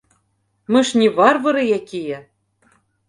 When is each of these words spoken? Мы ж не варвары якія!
Мы 0.75 0.79
ж 0.91 1.01
не 1.01 1.09
варвары 1.19 1.61
якія! 1.77 2.23